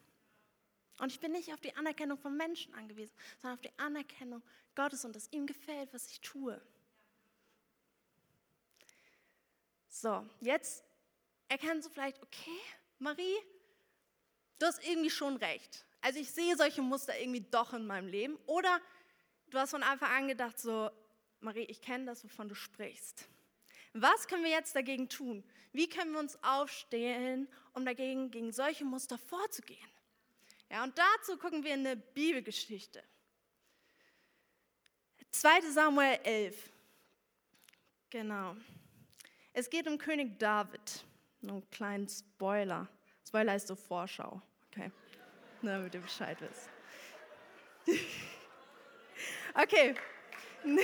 [0.99, 4.43] Und ich bin nicht auf die Anerkennung von Menschen angewiesen, sondern auf die Anerkennung
[4.75, 6.61] Gottes und dass ihm gefällt, was ich tue.
[9.99, 10.83] So, jetzt
[11.47, 12.59] erkennst du vielleicht, okay,
[12.99, 13.35] Marie,
[14.59, 15.85] du hast irgendwie schon recht.
[16.01, 18.37] Also ich sehe solche Muster irgendwie doch in meinem Leben.
[18.45, 18.79] Oder
[19.49, 20.91] du hast von Anfang an gedacht, so,
[21.39, 23.27] Marie, ich kenne das, wovon du sprichst.
[23.93, 25.43] Was können wir jetzt dagegen tun?
[25.71, 29.89] Wie können wir uns aufstellen, um dagegen gegen solche Muster vorzugehen?
[30.69, 33.03] Ja, und dazu gucken wir in eine Bibelgeschichte.
[35.31, 35.61] 2.
[35.71, 36.71] Samuel 11.
[38.11, 38.55] Genau.
[39.59, 41.03] Es geht um König David.
[41.41, 42.87] Einen kleinen Spoiler.
[43.27, 44.39] Spoiler ist so Vorschau.
[44.67, 44.91] Okay.
[45.63, 46.69] Nur damit ihr Bescheid wisst.
[49.55, 49.95] Okay.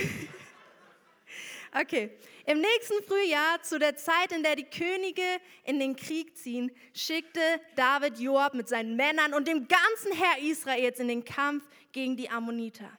[1.76, 2.12] Okay,
[2.46, 5.24] im nächsten Frühjahr, zu der Zeit, in der die Könige
[5.64, 7.42] in den Krieg ziehen, schickte
[7.76, 12.30] David Joab mit seinen Männern und dem ganzen Heer Israels in den Kampf gegen die
[12.30, 12.92] Ammoniter.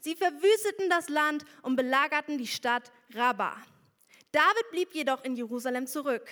[0.00, 3.56] Sie verwüsteten das Land und belagerten die Stadt Rabbah.
[4.32, 6.30] David blieb jedoch in Jerusalem zurück.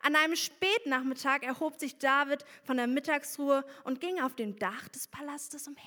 [0.00, 5.08] An einem Spätnachmittag erhob sich David von der Mittagsruhe und ging auf dem Dach des
[5.08, 5.84] Palastes umher.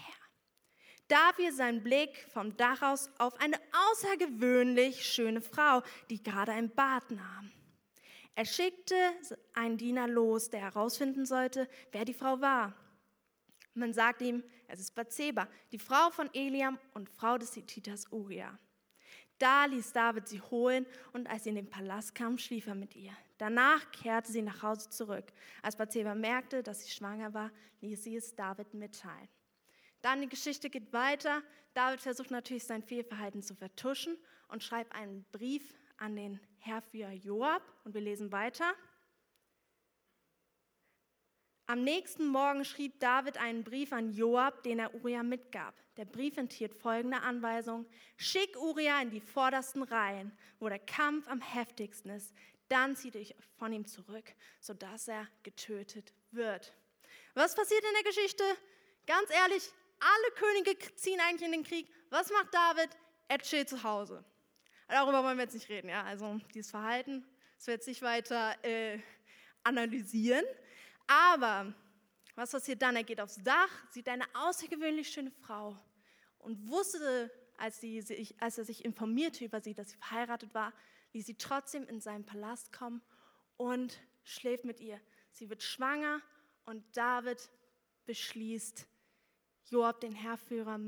[1.08, 3.58] Da fiel sein Blick vom Dach aus auf eine
[3.92, 7.52] außergewöhnlich schöne Frau, die gerade ein Bad nahm.
[8.36, 8.96] Er schickte
[9.54, 12.74] einen Diener los, der herausfinden sollte, wer die Frau war.
[13.76, 18.58] Man sagte ihm, es ist Bathseba, die Frau von Eliam und Frau des Hittiters Uriah.
[19.40, 22.96] Da ließ David sie holen und als sie in den Palast kam, schlief er mit
[22.96, 23.12] ihr.
[23.38, 25.26] Danach kehrte sie nach Hause zurück.
[25.62, 29.28] Als Bathseba merkte, dass sie schwanger war, ließ sie es David mitteilen.
[30.02, 31.42] Dann die Geschichte geht weiter.
[31.74, 34.18] David versucht natürlich sein Fehlverhalten zu vertuschen
[34.50, 38.74] und schreibt einen Brief an den Herrführer Joab und wir lesen weiter.
[41.66, 45.74] Am nächsten Morgen schrieb David einen Brief an Joab, den er Uriah mitgab.
[45.96, 47.86] Der Brief enthielt folgende Anweisung:
[48.18, 52.34] Schick Uriah in die vordersten Reihen, wo der Kampf am heftigsten ist.
[52.68, 56.74] Dann zieht dich von ihm zurück, sodass er getötet wird.
[57.34, 58.44] Was passiert in der Geschichte?
[59.06, 61.88] Ganz ehrlich, alle Könige ziehen eigentlich in den Krieg.
[62.10, 62.90] Was macht David?
[63.30, 64.24] Er chillt zu Hause.
[64.90, 65.90] Darüber wollen wir jetzt nicht reden.
[65.90, 66.04] Ja?
[66.04, 67.26] Also dieses Verhalten,
[67.58, 69.00] das wir jetzt nicht weiter äh,
[69.64, 70.46] analysieren.
[71.08, 71.74] Aber
[72.36, 72.96] was passiert dann?
[72.96, 75.78] Er geht aufs Dach, sieht eine außergewöhnlich schöne Frau
[76.40, 78.04] und wusste, als, sie
[78.40, 80.74] als er sich informierte über sie, dass sie verheiratet war,
[81.14, 83.02] ließ sie trotzdem in seinen Palast kommen
[83.58, 85.00] und schläft mit ihr.
[85.32, 86.22] Sie wird schwanger
[86.66, 87.50] und David
[88.06, 88.88] beschließt,
[89.66, 90.80] Joab, den Herrführer,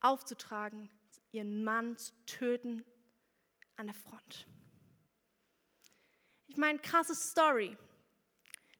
[0.00, 0.90] aufzutragen,
[1.30, 2.84] ihren Mann zu töten
[3.76, 4.46] an der Front.
[6.48, 7.76] Ich meine, krasse Story.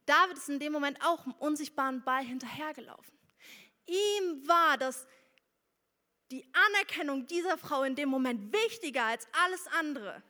[0.05, 3.13] David ist in dem Moment auch im unsichtbaren Ball hinterhergelaufen.
[3.85, 5.05] Ihm war das
[6.31, 10.23] die Anerkennung dieser Frau in dem Moment wichtiger als alles andere.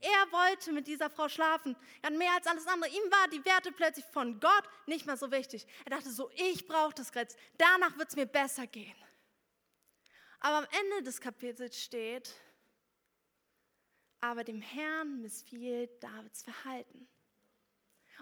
[0.00, 2.90] Er wollte mit dieser Frau schlafen, hat mehr als alles andere.
[2.90, 5.66] Ihm war die Werte plötzlich von Gott nicht mehr so wichtig.
[5.84, 8.96] Er dachte so, ich brauche das jetzt, danach wird es mir besser gehen.
[10.40, 12.34] Aber am Ende des Kapitels steht,
[14.20, 17.08] aber dem Herrn missfiel Davids Verhalten.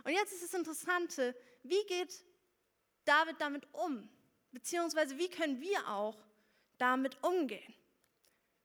[0.03, 2.25] Und jetzt ist das Interessante, wie geht
[3.05, 4.09] David damit um?
[4.51, 6.17] Beziehungsweise wie können wir auch
[6.79, 7.75] damit umgehen,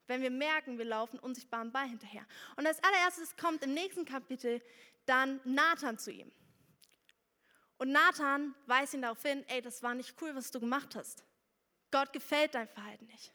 [0.08, 2.26] wenn wir merken, wir laufen unsichtbaren Ball hinterher.
[2.56, 4.62] Und als allererstes kommt im nächsten Kapitel
[5.06, 6.32] dann Nathan zu ihm.
[7.78, 11.24] Und Nathan weist ihn darauf hin, ey, das war nicht cool, was du gemacht hast.
[11.92, 13.32] Gott gefällt dein Verhalten nicht.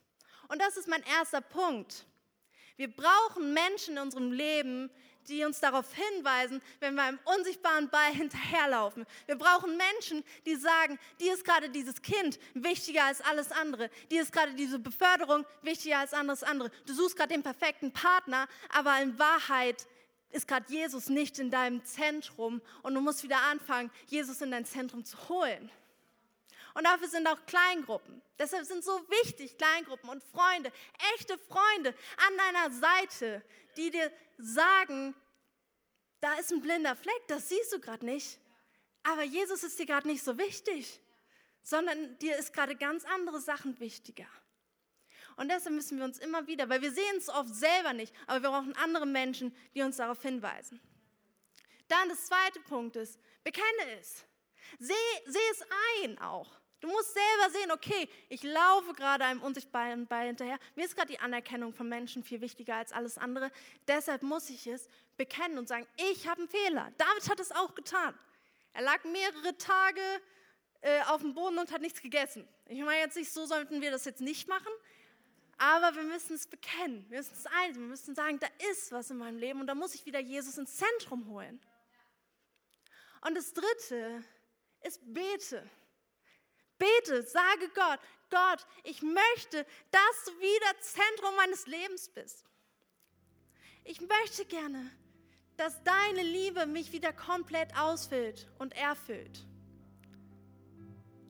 [0.48, 2.06] Und das ist mein erster Punkt.
[2.76, 4.90] Wir brauchen Menschen in unserem Leben,
[5.28, 9.06] die uns darauf hinweisen, wenn wir einem unsichtbaren Ball hinterherlaufen.
[9.26, 13.90] Wir brauchen Menschen, die sagen, dir ist gerade dieses Kind wichtiger als alles andere.
[14.10, 16.70] Dir ist gerade diese Beförderung wichtiger als alles andere.
[16.86, 19.86] Du suchst gerade den perfekten Partner, aber in Wahrheit
[20.30, 24.64] ist gerade Jesus nicht in deinem Zentrum und du musst wieder anfangen, Jesus in dein
[24.64, 25.70] Zentrum zu holen.
[26.74, 28.20] Und dafür sind auch Kleingruppen.
[28.38, 30.72] Deshalb sind so wichtig Kleingruppen und Freunde,
[31.14, 33.42] echte Freunde an deiner Seite,
[33.76, 35.14] die dir sagen,
[36.20, 38.38] da ist ein blinder Fleck, das siehst du gerade nicht.
[39.04, 41.00] Aber Jesus ist dir gerade nicht so wichtig,
[41.62, 44.26] sondern dir ist gerade ganz andere Sachen wichtiger.
[45.36, 48.42] Und deshalb müssen wir uns immer wieder, weil wir sehen es oft selber nicht, aber
[48.42, 50.80] wir brauchen andere Menschen, die uns darauf hinweisen.
[51.88, 54.24] Dann das zweite Punkt ist, bekenne es.
[54.78, 54.94] Seh,
[55.26, 55.62] seh es
[56.02, 56.63] ein auch.
[56.84, 60.58] Du musst selber sehen, okay, ich laufe gerade einem unsichtbaren Ball hinterher.
[60.74, 63.50] Mir ist gerade die Anerkennung von Menschen viel wichtiger als alles andere.
[63.88, 66.92] Deshalb muss ich es bekennen und sagen, ich habe einen Fehler.
[66.98, 68.14] David hat es auch getan.
[68.74, 70.02] Er lag mehrere Tage
[70.82, 72.46] äh, auf dem Boden und hat nichts gegessen.
[72.66, 74.72] Ich meine jetzt nicht, so sollten wir das jetzt nicht machen,
[75.56, 77.06] aber wir müssen es bekennen.
[77.08, 79.74] Wir müssen es ein, wir müssen sagen, da ist was in meinem Leben und da
[79.74, 81.62] muss ich wieder Jesus ins Zentrum holen.
[83.22, 84.22] Und das Dritte
[84.82, 85.66] ist bete.
[86.78, 88.00] Bete, sage Gott,
[88.30, 92.44] Gott, ich möchte, dass du wieder Zentrum meines Lebens bist.
[93.84, 94.90] Ich möchte gerne,
[95.56, 99.46] dass deine Liebe mich wieder komplett ausfüllt und erfüllt.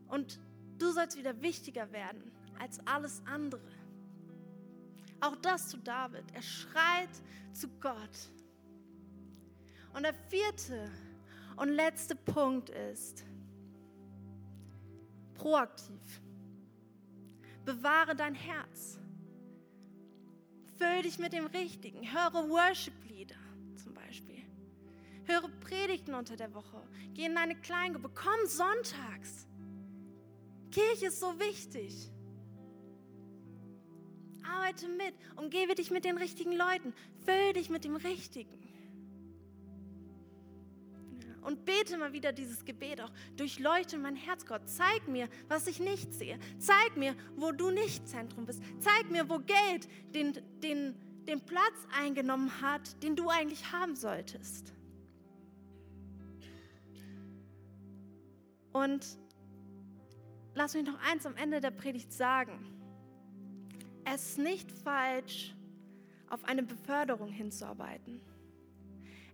[0.09, 0.39] Und
[0.79, 3.73] du sollst wieder wichtiger werden als alles andere.
[5.21, 6.25] Auch das zu David.
[6.33, 7.11] Er schreit
[7.53, 8.31] zu Gott.
[9.93, 10.91] Und der vierte
[11.57, 13.25] und letzte Punkt ist,
[15.35, 16.21] proaktiv.
[17.65, 18.99] Bewahre dein Herz.
[20.79, 22.01] Füll dich mit dem Richtigen.
[22.13, 23.37] Höre Worship-Lieder
[23.77, 24.43] zum Beispiel.
[25.25, 26.83] Höre Predigten unter der Woche.
[27.15, 28.11] Geh in deine Kleingruppe.
[28.15, 29.47] Komm sonntags.
[30.71, 32.11] Kirche ist so wichtig.
[34.47, 35.15] Arbeite mit.
[35.37, 36.93] Umgebe dich mit den richtigen Leuten.
[37.25, 38.64] Füll dich mit dem Richtigen.
[41.45, 43.11] Und bete mal wieder dieses Gebet auch.
[43.37, 44.63] Durchleuchte mein Herz, Gott.
[44.67, 46.39] Zeig mir, was ich nicht sehe.
[46.59, 48.63] Zeig mir, wo du nicht Zentrum bist.
[48.81, 50.33] Zeig mir, wo Geld den,
[50.63, 50.95] den,
[51.27, 54.73] den Platz eingenommen hat, den du eigentlich haben solltest.
[58.73, 59.07] Und
[60.55, 62.75] lass mich noch eins am Ende der Predigt sagen.
[64.05, 65.55] Es ist nicht falsch,
[66.29, 68.21] auf eine Beförderung hinzuarbeiten.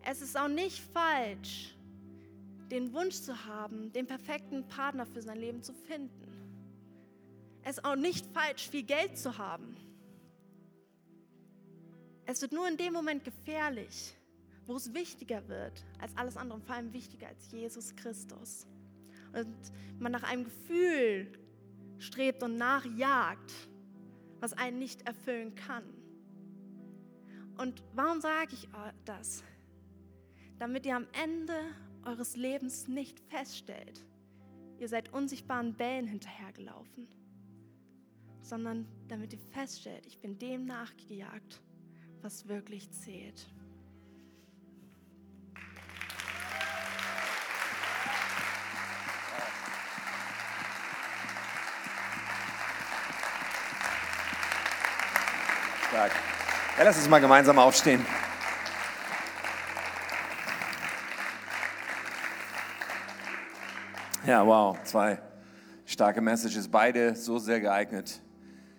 [0.02, 1.74] Es ist auch nicht falsch,
[2.70, 6.30] den Wunsch zu haben, den perfekten Partner für sein Leben zu finden.
[7.62, 9.76] Es ist auch nicht falsch, viel Geld zu haben.
[12.26, 14.14] Es wird nur in dem Moment gefährlich,
[14.66, 18.66] wo es wichtiger wird als alles andere und vor allem wichtiger als Jesus Christus.
[19.32, 19.56] Und
[19.98, 21.32] man nach einem Gefühl
[21.98, 23.52] strebt und nachjagt,
[24.38, 25.84] was einen nicht erfüllen kann.
[27.58, 28.68] Und warum sage ich
[29.04, 29.42] das?
[30.58, 31.54] Damit ihr am Ende
[32.04, 34.04] eures Lebens nicht feststellt,
[34.78, 37.08] ihr seid unsichtbaren Bällen hinterhergelaufen,
[38.42, 41.60] sondern damit ihr feststellt, ich bin dem nachgejagt,
[42.22, 43.46] was wirklich zählt.
[56.80, 58.06] Ja, lass uns mal gemeinsam aufstehen.
[64.26, 65.18] Ja, wow, zwei
[65.86, 68.20] starke Messages, beide so sehr geeignet,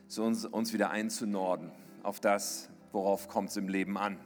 [0.05, 1.71] so uns, uns wieder einzunorden
[2.03, 4.19] auf das, worauf kommt es im Leben an.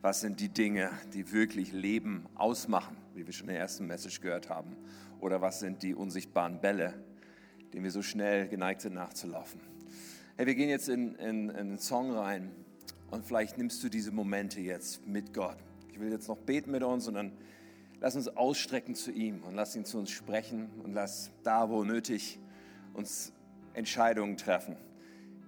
[0.00, 4.22] Was sind die Dinge, die wirklich Leben ausmachen, wie wir schon in der ersten Message
[4.22, 4.78] gehört haben?
[5.20, 6.94] Oder was sind die unsichtbaren Bälle,
[7.74, 9.60] denen wir so schnell geneigt sind nachzulaufen?
[10.38, 12.50] Hey, wir gehen jetzt in, in, in einen Song rein
[13.10, 15.58] und vielleicht nimmst du diese Momente jetzt mit Gott.
[15.92, 17.32] Ich will jetzt noch beten mit uns und dann
[18.00, 21.84] Lass uns ausstrecken zu ihm und lass ihn zu uns sprechen und lass da, wo
[21.84, 22.38] nötig,
[22.94, 23.32] uns
[23.74, 24.76] Entscheidungen treffen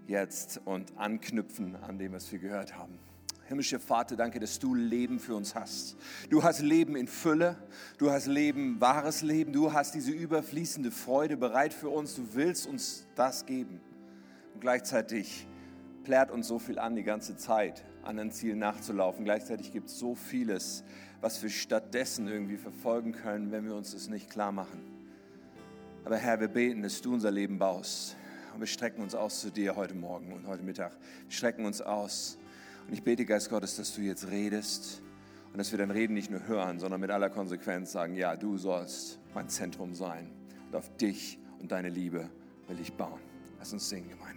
[0.09, 2.99] jetzt und anknüpfen an dem, was wir gehört haben.
[3.47, 5.97] Himmlischer Vater, danke, dass du Leben für uns hast.
[6.29, 7.57] Du hast Leben in Fülle,
[7.97, 12.67] du hast Leben, wahres Leben, du hast diese überfließende Freude bereit für uns, du willst
[12.67, 13.81] uns das geben.
[14.53, 15.47] Und gleichzeitig
[16.05, 19.25] plärt uns so viel an die ganze Zeit, anderen Zielen nachzulaufen.
[19.25, 20.85] Gleichzeitig gibt es so vieles,
[21.21, 24.81] was wir stattdessen irgendwie verfolgen können, wenn wir uns das nicht klar machen.
[26.05, 28.17] Aber Herr, wir beten, dass du unser Leben baust.
[28.55, 30.93] Und wir strecken uns aus zu dir heute Morgen und heute Mittag.
[31.27, 32.39] Wir strecken uns aus.
[32.87, 35.03] Und ich bete, Geist Gottes, dass du jetzt redest
[35.53, 38.57] und dass wir dein Reden nicht nur hören, sondern mit aller Konsequenz sagen, ja, du
[38.57, 40.31] sollst mein Zentrum sein.
[40.67, 42.29] Und auf dich und deine Liebe
[42.69, 43.21] will ich bauen.
[43.59, 44.28] Lass uns singen, Gemeinde.